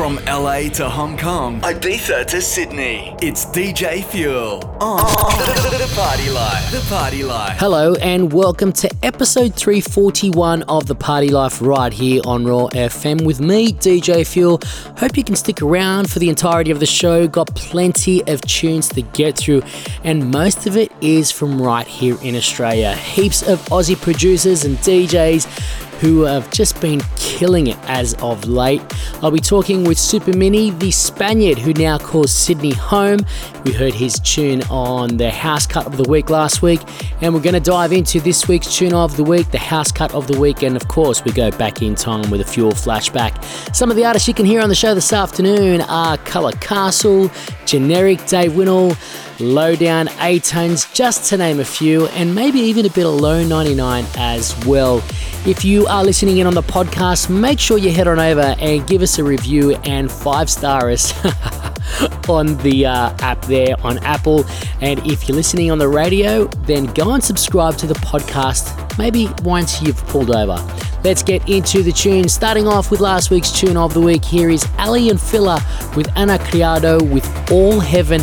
[0.00, 6.30] From LA to Hong Kong, Ibiza to Sydney, it's DJ Fuel on the, the Party
[6.30, 6.70] Life.
[6.72, 7.58] The Party Life.
[7.58, 13.26] Hello and welcome to episode 341 of The Party Life right here on Raw FM
[13.26, 14.62] with me, DJ Fuel.
[14.96, 17.28] Hope you can stick around for the entirety of the show.
[17.28, 19.62] Got plenty of tunes to get through,
[20.02, 22.96] and most of it is from right here in Australia.
[22.96, 28.82] Heaps of Aussie producers and DJs who have just been killing it as of late.
[29.22, 33.20] I'll be talking with Supermini, the Spaniard who now calls Sydney home.
[33.64, 36.80] We heard his tune on the house cut of the week last week,
[37.20, 40.14] and we're going to dive into this week's tune of the week, the house cut
[40.14, 43.44] of the week, and of course, we go back in time with a fuel flashback.
[43.74, 47.28] Some of the artists you can hear on the show this afternoon are Colour Castle,
[47.66, 48.94] Generik, Dave Winnel.
[49.40, 54.66] Lowdown, A-Tonez, just to name a few, and maybe even a bit of LO'99 as
[54.66, 54.98] well.
[55.46, 58.86] If you are listening in on the podcast, make sure you head on over and
[58.86, 61.14] give us a review and five stars
[62.28, 64.44] on the uh, app there on Apple.
[64.80, 69.28] And if you're listening on the radio, then go and subscribe to the podcast maybe
[69.42, 70.56] once you've pulled over.
[71.02, 72.28] Let's get into the tune.
[72.28, 75.64] Starting off with last week's tune of the week, here is Aly and Fila
[75.96, 78.20] with Ana Criado with All Heaven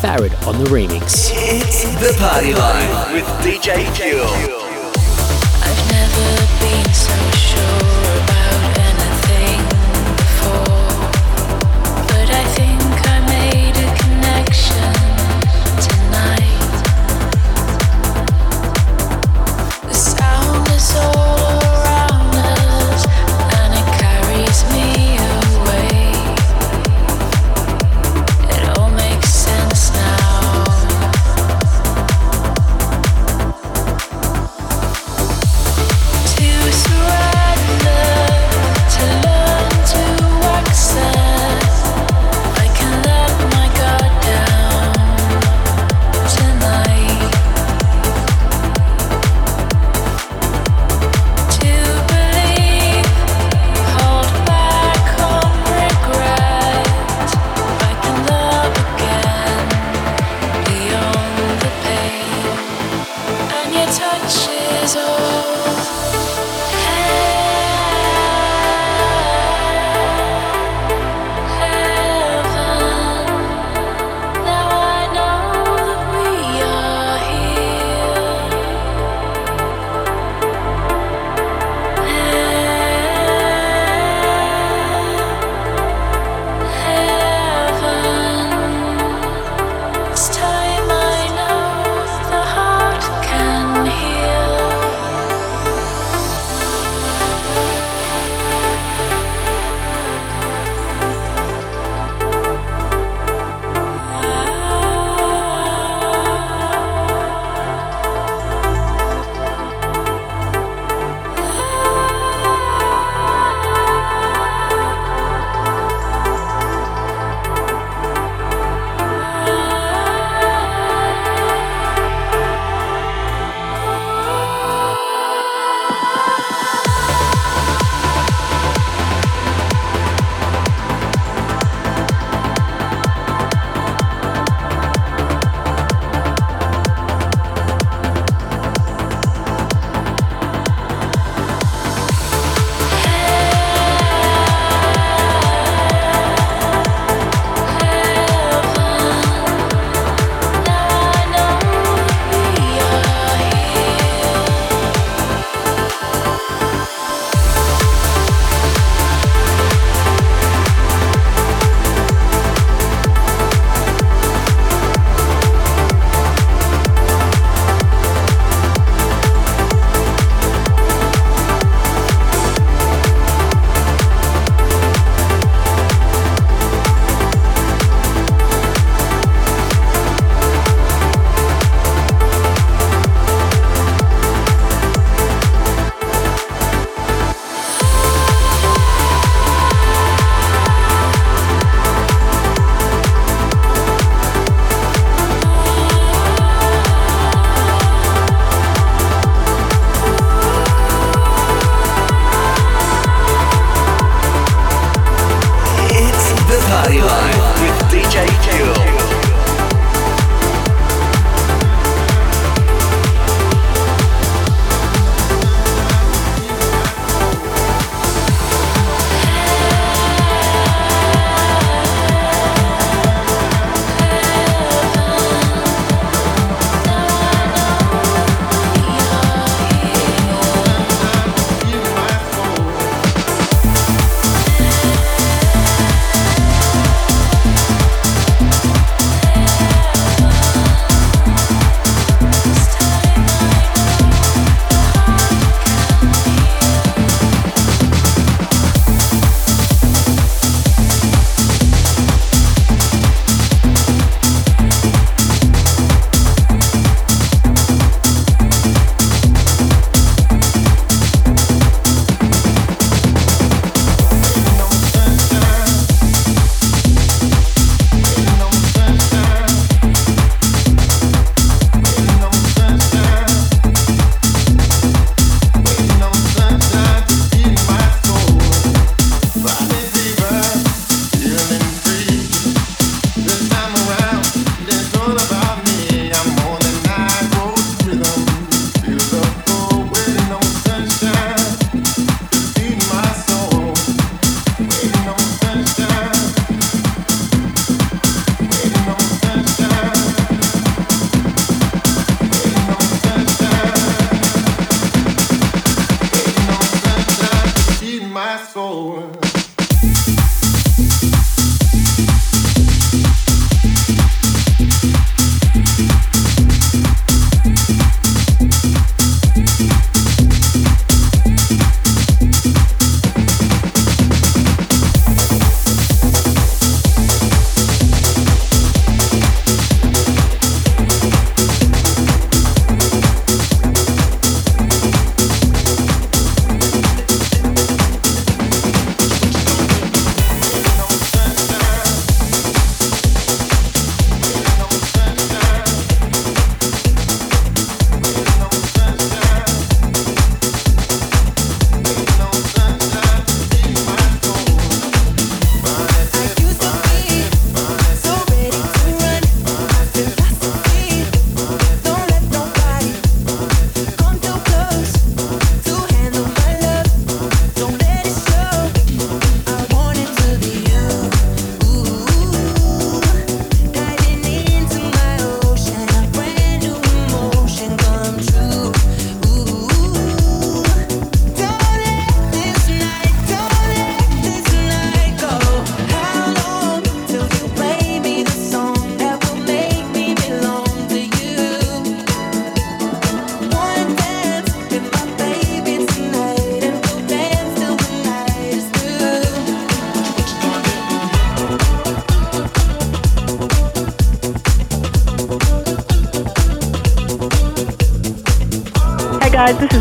[0.00, 1.30] Farid on the remix.
[1.32, 4.26] It's the Party Life with DJ Fuel.
[5.64, 7.27] I've never been so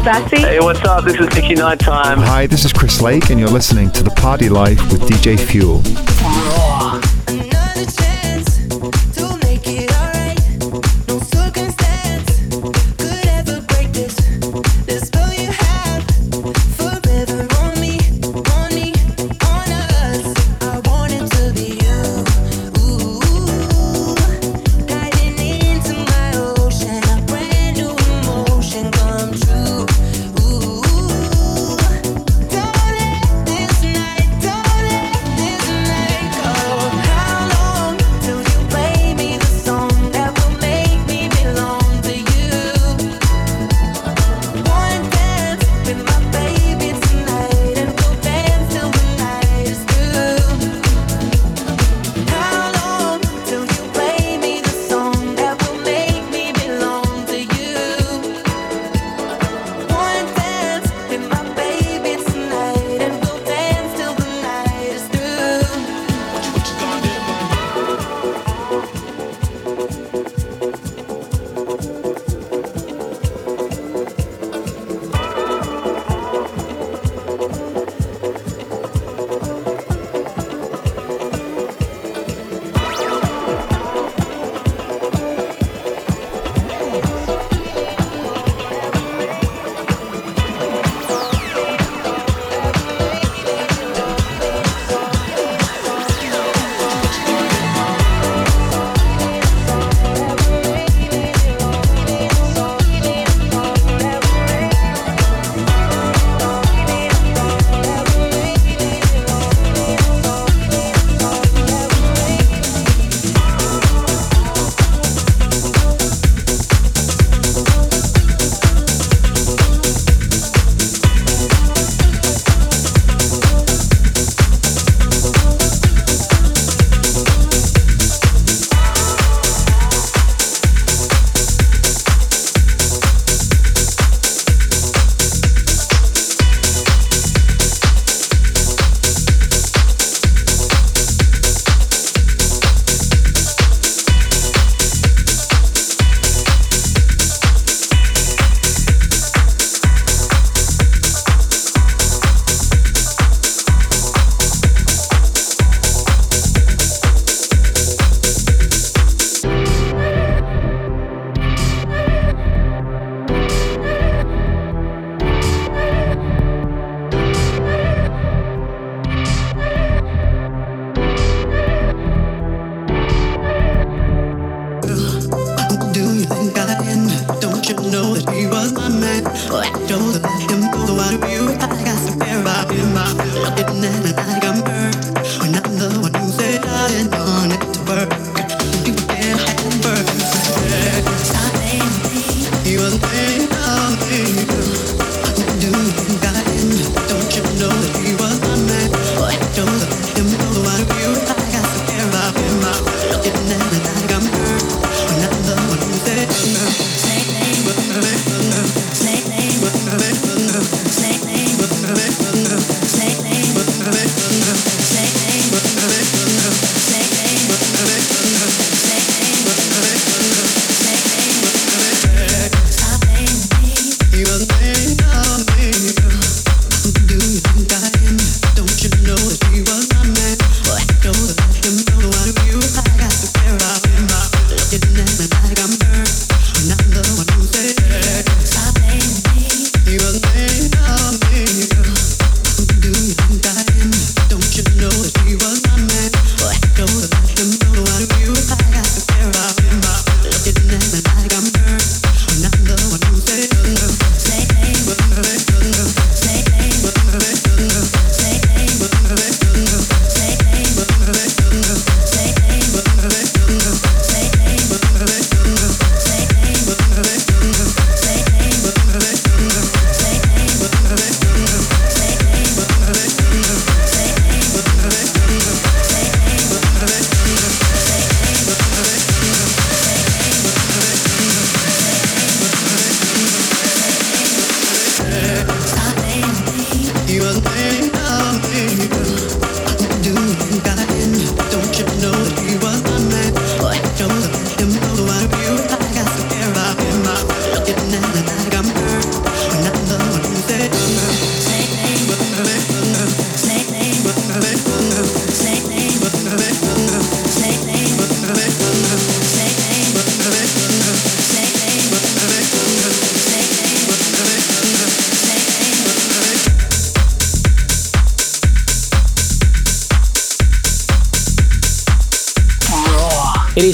[0.07, 0.48] guys, this is Bassy.
[0.48, 1.04] Hey, what's up?
[1.04, 2.19] This is Nicky Nighttime.
[2.19, 5.81] Hi, this is Chris Lake, and you're listening to The Party Life with DJ Fuel.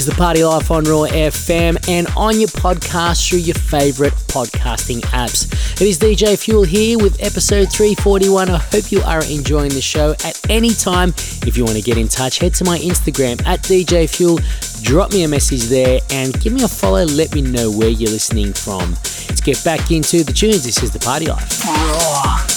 [0.04, 5.00] is The Party Life on Raw FM and on your podcast through your favourite podcasting
[5.12, 5.50] apps.
[5.80, 8.50] It is DJ Fuel here with episode 341.
[8.50, 11.10] I hope you are enjoying the show at any time.
[11.46, 14.40] If you want to get in touch, head to my Instagram at DJ Fuel,
[14.82, 17.04] drop me a message there, and give me a follow.
[17.04, 18.90] Let me know where you're listening from.
[19.28, 20.64] Let's get back into the tunes.
[20.64, 22.53] This is The Party Life.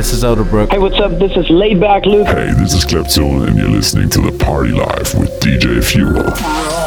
[0.00, 0.70] This is Elderbrook.
[0.70, 1.10] Hey, what's up?
[1.18, 2.26] This is Laidback Luke.
[2.26, 6.79] Hey, this is Kleptune, and you're listening to The Party Life with DJ Fuel.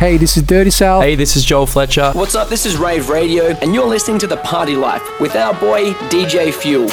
[0.00, 1.02] Hey, this is Dirty South.
[1.02, 2.12] Hey, this is Joel Fletcher.
[2.14, 2.48] What's up?
[2.48, 6.54] This is Rave Radio, and you're listening to The Party Life with our boy, DJ
[6.54, 6.88] Fuel.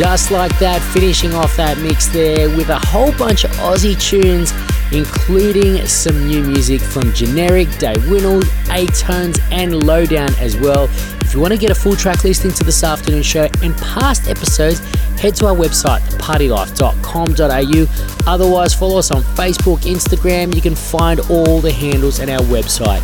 [0.00, 4.50] Just like that, finishing off that mix there with a whole bunch of Aussie tunes,
[4.92, 8.38] including some new music from Generik, Dave Winnel,
[8.70, 10.84] A-Tonez, and Lowdown as well.
[11.20, 14.26] If you want to get a full track listing to this afternoon show and past
[14.26, 14.78] episodes,
[15.20, 18.26] head to our website, partylife.com.au.
[18.26, 20.54] Otherwise, follow us on Facebook, Instagram.
[20.54, 23.02] You can find all the handles at our website.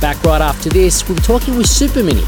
[0.00, 2.22] Back right after this, we'll be talking with Supermini.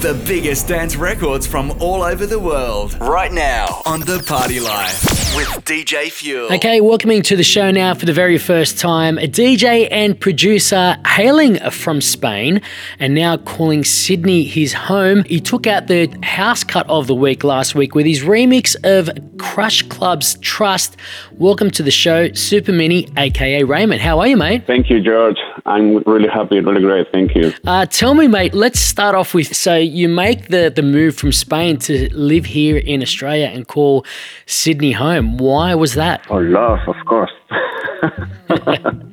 [0.00, 2.96] The biggest dance records from all over the world.
[3.00, 5.02] Right now on The Party Life
[5.34, 6.52] with DJ Fuel.
[6.52, 10.96] Okay, welcoming to the show now for the very first time, a DJ and producer
[11.18, 12.62] hailing from Spain
[13.00, 15.24] and now calling Sydney his home.
[15.24, 19.10] He took out the house cut of the week last week with his remix of
[19.36, 20.96] Crush Club's Trust.
[21.32, 24.00] Welcome to the show, Supermini, aka Raymond.
[24.00, 24.64] How are you, mate?
[24.64, 25.38] Thank you, George.
[25.66, 27.08] I'm really happy, really great.
[27.10, 27.52] Thank you.
[27.66, 31.32] Uh, tell me, mate, let's start off with so you make the, the move from
[31.32, 34.06] Spain to live here in Australia and call
[34.46, 35.36] Sydney home.
[35.36, 36.24] Why was that?
[36.30, 37.32] Oh, love, of course.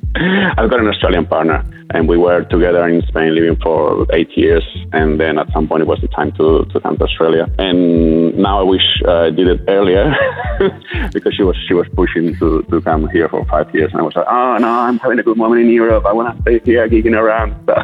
[0.57, 4.63] I've got an Australian partner, and we were together in Spain living for eight years.
[4.93, 7.49] And then at some point, it was the time to, to come to Australia.
[7.59, 10.15] And now I wish I did it earlier
[11.13, 13.91] because she was she was pushing to, to come here for five years.
[13.91, 16.05] And I was like, oh, no, I'm having a good moment in Europe.
[16.05, 17.65] I want to stay here, gigging around.
[17.65, 17.81] but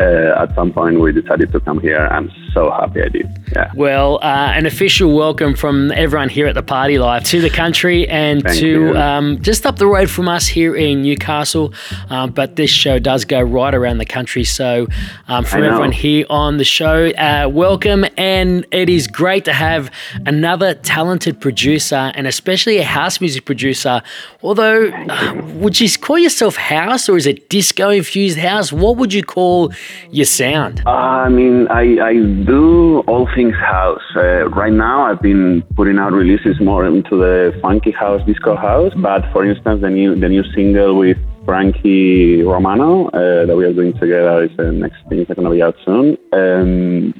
[0.00, 2.06] uh, at some point, we decided to come here.
[2.06, 3.38] I'm so happy I did.
[3.54, 3.70] Yeah.
[3.74, 8.08] Well, uh, an official welcome from everyone here at the Party Life to the country
[8.08, 11.72] and Thank to um, just up the road from us here in Newcastle.
[12.10, 14.42] Um, but this show does go right around the country.
[14.42, 14.88] So,
[15.28, 18.04] um, from everyone here on the show, uh, welcome.
[18.16, 19.90] And it is great to have
[20.26, 24.02] another talented producer and especially a house music producer.
[24.42, 28.72] Although, uh, would you call yourself house or is it disco infused house?
[28.72, 29.72] What would you call
[30.10, 30.82] your sound?
[30.86, 32.12] I mean, I, I
[32.48, 34.02] do all things house.
[34.16, 38.92] Uh, right now, I've been putting out releases more into the funky house, disco house.
[38.96, 43.72] But for instance, the new the new single with Frankie Romano uh, that we are
[43.72, 46.16] doing together is the next thing that's gonna be out soon.
[46.32, 47.14] Um,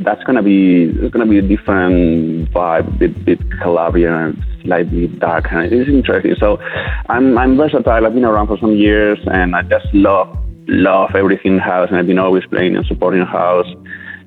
[0.00, 5.72] that's gonna be it's gonna be a different vibe, bit bit Calabrian, slightly dark, and
[5.72, 6.34] it's interesting.
[6.40, 6.58] So
[7.08, 8.06] I'm I'm versatile.
[8.06, 10.28] I've been around for some years, and I just love
[10.68, 13.66] love everything house, and I've been always playing and supporting house.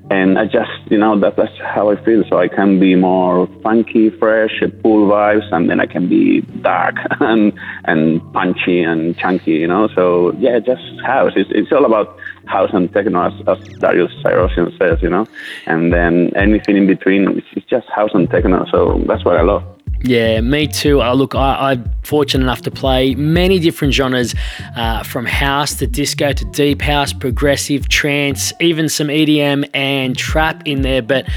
[0.09, 2.23] And I just, you know, that, that's how I feel.
[2.29, 6.95] So I can be more funky, fresh, pool vibes, and then I can be dark
[7.19, 7.53] and
[7.85, 9.87] and punchy and chunky, you know.
[9.95, 11.33] So yeah, just house.
[11.35, 15.25] It's, it's all about house and techno, as, as Darius Syrossian says, you know.
[15.65, 18.65] And then anything in between, it's, it's just house and techno.
[18.71, 19.72] So that's what I love.
[20.05, 21.01] Yeah, me too.
[21.01, 24.35] Uh, look, I, I'm fortunate enough to play many different genres,
[24.75, 30.61] uh, from house to disco to deep house, progressive, trance, even some EDM and trap
[30.65, 31.01] in there.
[31.01, 31.29] But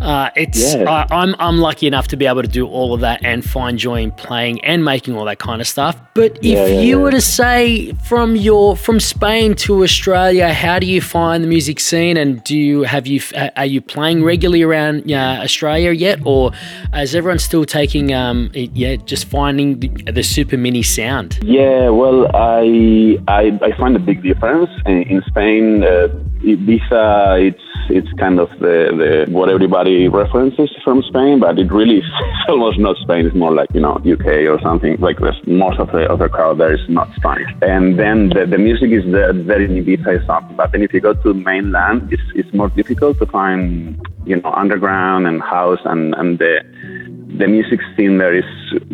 [0.00, 0.90] uh, it's Yeah.
[0.90, 3.78] I, I'm I'm lucky enough to be able to do all of that and find
[3.78, 6.00] joy in playing and making all that kind of stuff.
[6.14, 10.78] But if Yeah, yeah, you were to say from your from Spain to Australia, how
[10.78, 12.16] do you find the music scene?
[12.16, 13.20] And do you have you
[13.56, 16.52] are you playing regularly around uh, Australia yet, or
[16.94, 21.38] is everyone still taking um yeah just finding the, the Supermini sound?
[21.42, 25.82] Yeah, well, I I, I find a big difference in, in Spain.
[25.84, 26.08] Uh,
[26.44, 31.98] Ibiza, it's it's kind of the, the what everybody references from Spain, but it really
[31.98, 32.10] is
[32.48, 33.26] almost not Spain.
[33.26, 34.96] It's more like you know UK or something.
[35.00, 38.90] Like most of the other crowd there is not Spanish, and then the, the music
[38.90, 40.56] is there, there in Ibiza.
[40.56, 44.52] But then if you go to mainland, it's it's more difficult to find you know
[44.52, 46.60] underground and house and and the
[47.38, 48.44] the music scene there is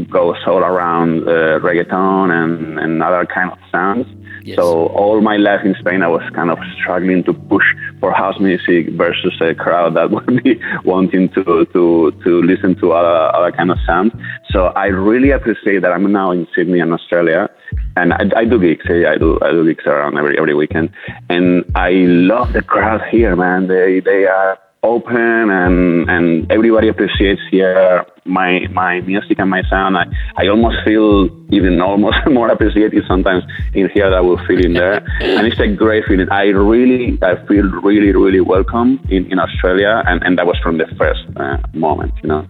[0.09, 4.07] goes all around uh, reggaeton and, and other kind of sounds.
[4.43, 4.57] Yes.
[4.57, 7.65] So all my life in Spain, I was kind of struggling to push
[8.01, 12.93] for house music versus a crowd that would be wanting to to to listen to
[12.93, 14.13] other other kind of sounds.
[14.51, 17.49] So I really appreciate that I'm now in Sydney and Australia,
[17.97, 18.87] and I, I do gigs.
[18.89, 20.91] eh, I do I do gigs around every every weekend,
[21.29, 23.69] and I love the crowd here, man.
[23.69, 29.97] They they are open and and everybody appreciates here my my music and my sound.
[29.97, 30.05] I,
[30.37, 34.75] I almost feel even almost more appreciated sometimes in here that I will feel in
[34.75, 35.05] there.
[35.21, 36.31] and it's a great feeling.
[36.31, 40.79] I really I feel really, really welcome in, in Australia and, and that was from
[40.79, 42.47] the first uh, moment, you know.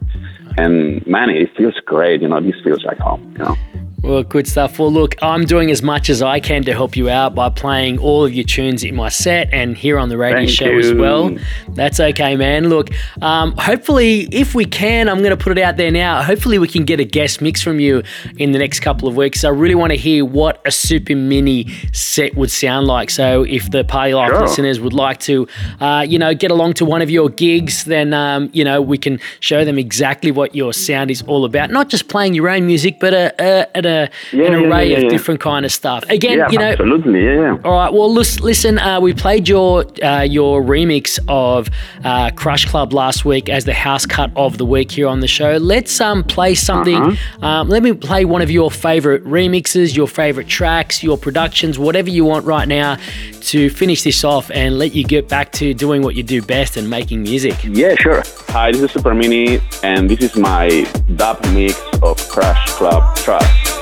[0.57, 3.57] And man, it feels great, you know, this feels like home, you know.
[4.03, 4.79] Well, good stuff.
[4.79, 7.99] Well, look, I'm doing as much as I can to help you out by playing
[7.99, 10.95] all of your tunes in my set and here on the radio Thank show as
[10.95, 11.37] well.
[11.69, 12.71] That's okay, man.
[12.71, 12.89] Look,
[13.21, 16.23] um, hopefully, if we can, I'm going to put it out there now.
[16.23, 18.03] Hopefully, we can get a guest mix from you
[18.39, 19.45] in the next couple of weeks.
[19.45, 23.11] I really want to hear what a Supermini set would sound like.
[23.11, 24.41] So, if the Party Life Sure.
[24.41, 25.47] listeners would like to,
[25.81, 28.97] uh, you know, get along to one of your gigs, then, um, you know, we
[28.97, 31.71] can show them exactly what your sound is all about.
[31.71, 35.11] Not just playing your own music, but a, a, a, a Yeah, an array of
[35.11, 36.05] different kind of stuff.
[36.09, 37.25] Again, you know, absolutely.
[37.25, 37.59] Yeah, yeah.
[37.65, 37.93] all right.
[37.93, 38.79] Well, listen.
[38.79, 41.69] Uh, we played your uh, your remix of
[42.05, 45.29] uh, Crush Club last week as the house cut of the week here on the
[45.29, 45.57] show.
[45.57, 47.03] Let's um play something.
[47.03, 47.47] Uh-huh.
[47.47, 52.11] Um, let me play one of your favorite remixes, your favorite tracks, your productions, whatever
[52.11, 52.97] you want right now
[53.43, 56.77] to finish this off and let you get back to doing what you do best
[56.77, 57.57] and making music.
[57.65, 58.23] Yeah, sure.
[58.49, 60.87] Hi, this is Supermini, and this is my
[61.17, 63.80] dub mix of Crash Club Trust.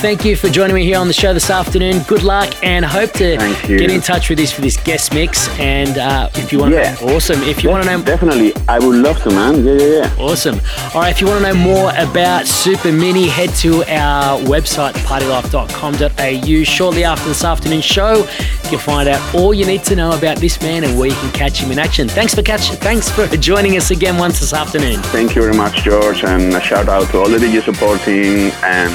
[0.00, 2.02] Thank you for joining me here on the show this afternoon.
[2.08, 3.36] Good luck, and hope to
[3.68, 5.46] get in touch with this for this guest mix.
[5.58, 6.94] And uh, if you want, Yeah.
[6.94, 7.42] to, awesome.
[7.42, 9.62] If you want to know Definitely, I would love to, man.
[9.62, 10.14] Yeah, yeah, yeah.
[10.18, 10.58] Awesome.
[10.94, 16.64] All right, if you want to know more about Supermini, head to our website, partylife.com.au.
[16.64, 18.26] Shortly after this afternoon show,
[18.70, 21.30] you'll find out all you need to know about this man and where you can
[21.32, 22.08] catch him in action.
[22.08, 25.02] Thanks for catch- Thanks for joining us again once this afternoon.
[25.12, 28.90] Thank you very much, George, and a shout out to all the DJs supporting and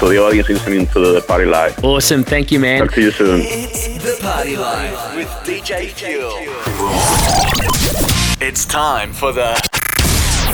[0.00, 1.84] for the audience listening to the, the Party Live.
[1.84, 2.24] Awesome.
[2.24, 2.80] Thank you, man.
[2.80, 3.42] Talk to you soon.
[3.44, 6.32] It's the Party Life with DJ Fuel.
[8.40, 9.60] It's time for the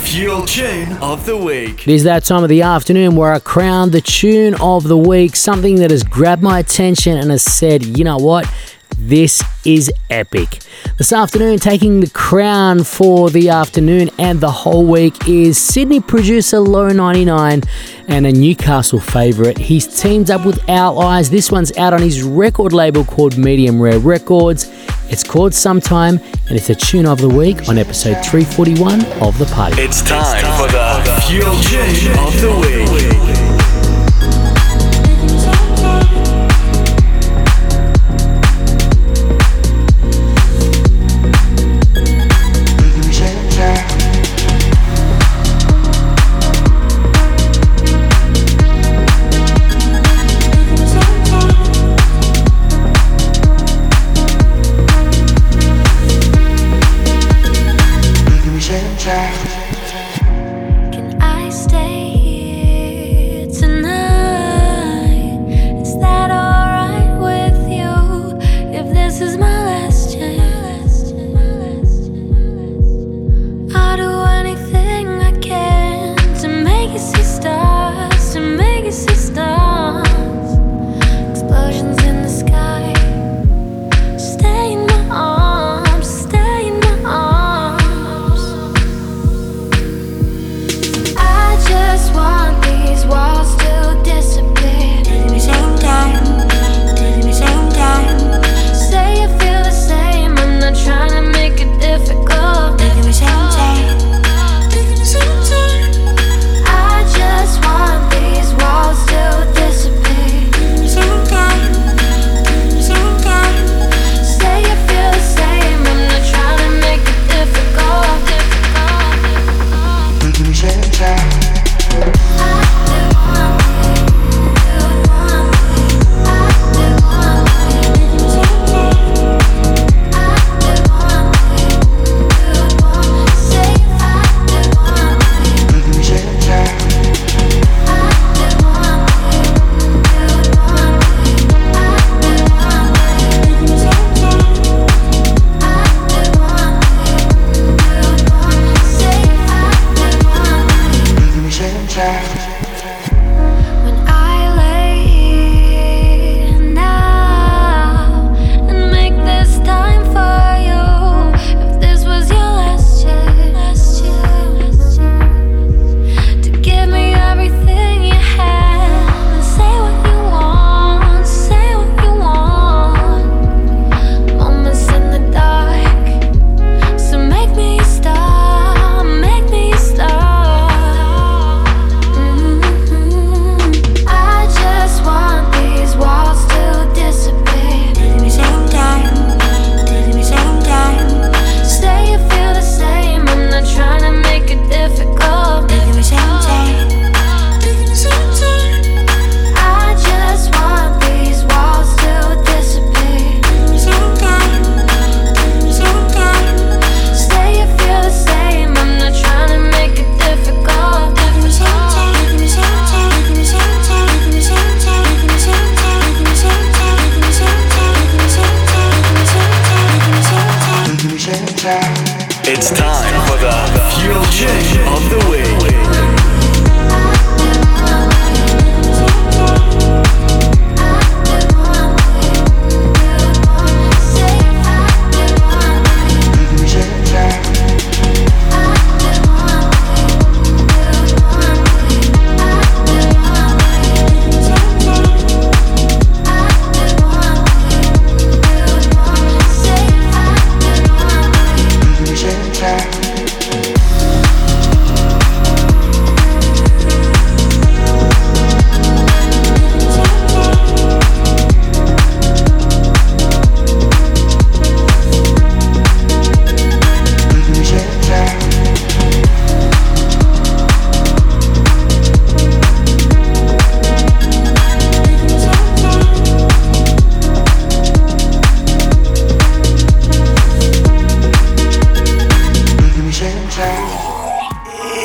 [0.00, 1.86] Fuel Tune of the Week.
[1.86, 5.36] It is that time of the afternoon where I crown the tune of the week,
[5.36, 8.52] something that has grabbed my attention and has said, you know what?
[8.98, 10.60] This is epic.
[10.96, 16.60] This afternoon, taking the crown for the afternoon and the whole week is Sydney producer
[16.60, 17.68] LO'99
[18.08, 19.58] and a Newcastle favourite.
[19.58, 21.28] He's teamed up with Owl Eyes.
[21.28, 24.72] This one's out on his record label called Medium Rare Records.
[25.08, 26.18] It's called Sometime,
[26.48, 29.82] and it's a tune of the week on episode 341 of The Party.
[29.82, 32.65] It's time, it's time for the Fuel Tune of the Week.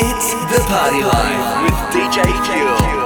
[0.04, 3.01] It's the party life with DJ Fuel.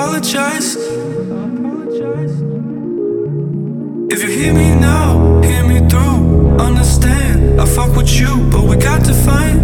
[0.00, 0.76] apologize.
[4.14, 6.56] If you hear me now, hear me through.
[6.58, 9.58] Understand, I fuck with you, but we got to find.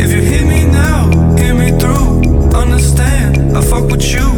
[0.00, 2.50] If you hear me now, hear me through.
[2.62, 4.33] Understand, I fuck with you.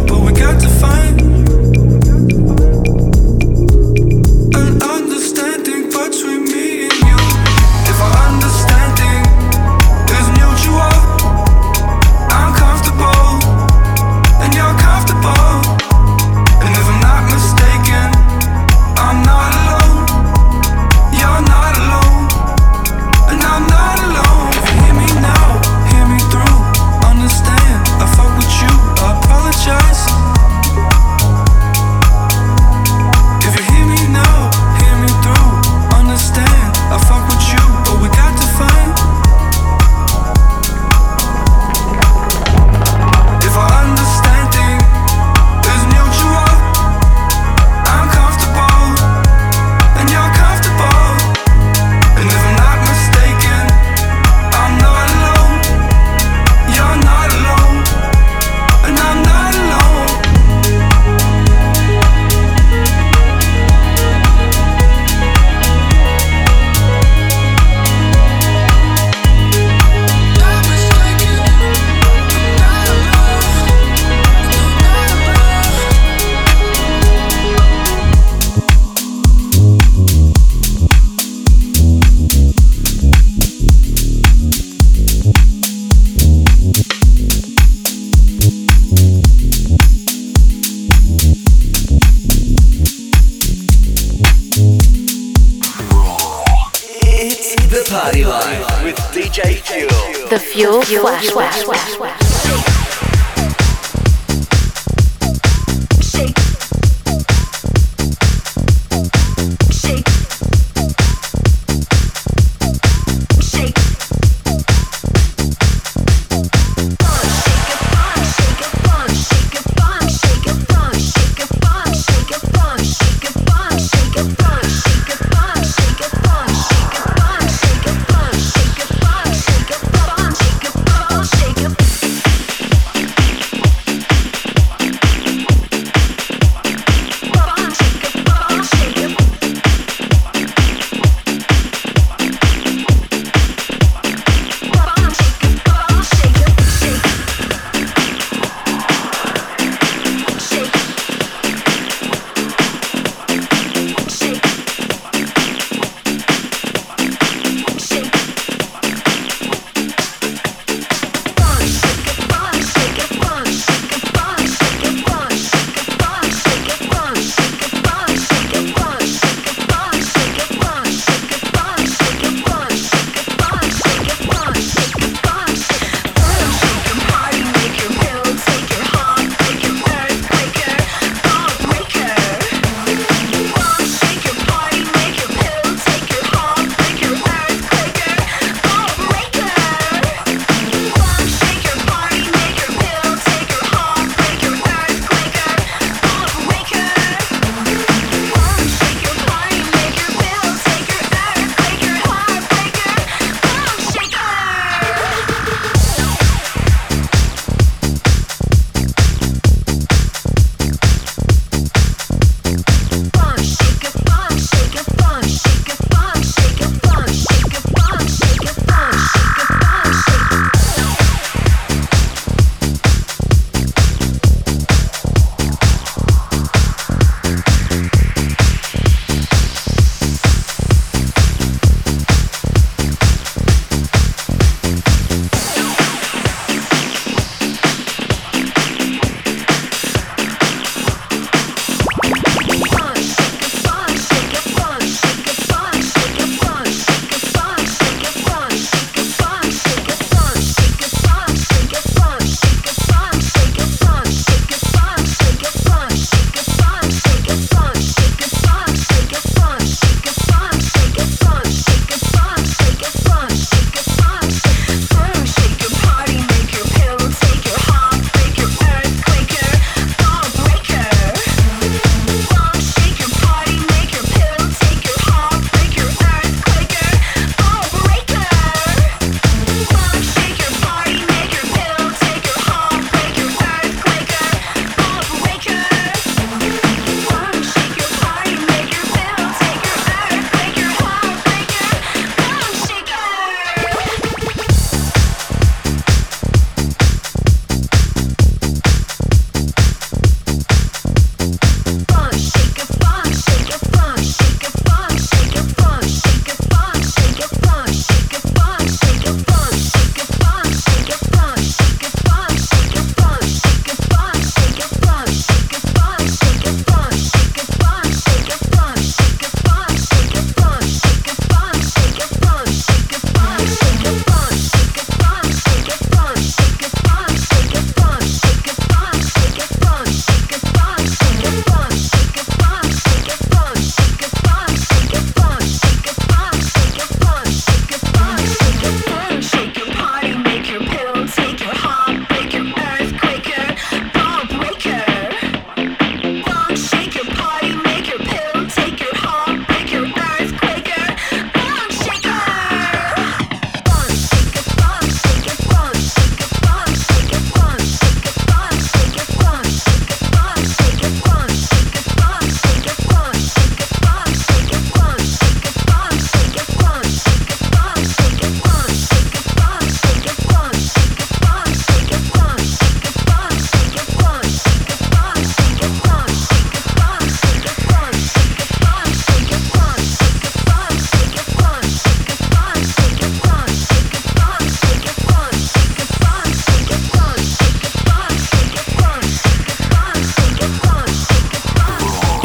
[100.56, 102.35] Fuel Flash.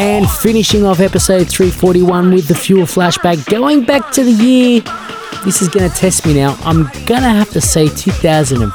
[0.02, 4.82] And finishing off episode 341 with the Fuel flashback, going back to the year.
[5.46, 6.58] This is going to test me now.
[6.62, 8.72] I'm going to have to say 2005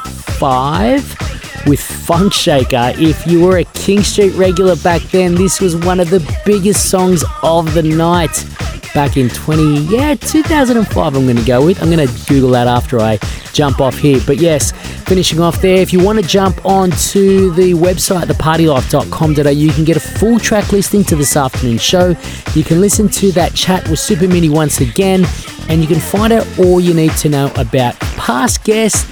[1.67, 2.97] with Funkshaker.
[2.97, 6.89] If you were a King Street regular back then, this was one of the biggest
[6.89, 8.45] songs of the night
[8.93, 11.13] back in 20, yeah, 2005.
[11.13, 11.81] I'm to go with.
[11.81, 13.19] I'm to Google that after I
[13.51, 14.21] jump off here.
[14.25, 14.71] But yes,
[15.07, 19.95] finishing off there, if you want to jump onto the website, thepartylife.com.au, you can get
[19.95, 22.15] a full track listing to this afternoon's show.
[22.53, 25.25] You can listen to that chat with Supermini once again,
[25.69, 29.05] and you can find out all you need to know about past guests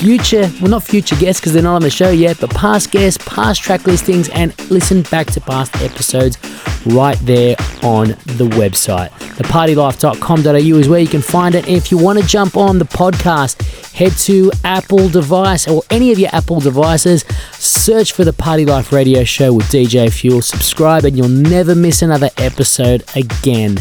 [0.00, 3.22] future, well, not future guests because they're not on the show yet, but past guests,
[3.26, 6.38] past track listings, and listen back to past episodes
[6.86, 9.10] right there on the website.
[9.10, 11.68] Thepartylife.com.au is where you can find it.
[11.68, 13.60] If you want to jump on the podcast,
[13.92, 18.92] head to Apple device or any of your Apple devices, search for the Party Life
[18.92, 23.78] Radio Show with DJ Fuel, subscribe, and you'll never miss another episode again.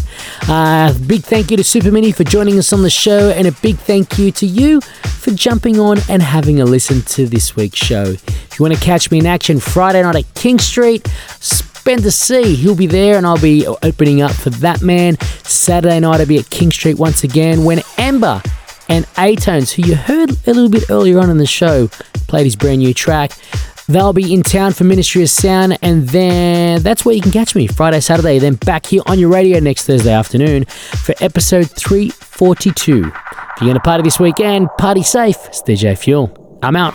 [0.47, 3.77] Uh, big thank you to Supermini for joining us on the show, and a big
[3.77, 8.03] thank you to you for jumping on and having a listen to this week's show.
[8.03, 11.07] If you want to catch me in action Friday night at King Street,
[11.89, 15.19] Spender C, he'll be there and I'll be opening up for that man.
[15.43, 18.43] Saturday night I'll be at King Street once again when Ember
[18.89, 21.87] and A-Tonez, who you heard a little bit earlier on in the show,
[22.27, 23.31] played his brand new track.
[23.87, 27.55] They'll be in town for Ministry of Sound, and then that's where you can catch
[27.55, 32.97] me Friday, Saturday, then back here on your radio next Thursday afternoon for episode 342.
[32.97, 33.13] If you're
[33.61, 35.37] going to party this weekend, party safe.
[35.47, 36.59] It's DJ Fuel.
[36.61, 36.93] I'm out.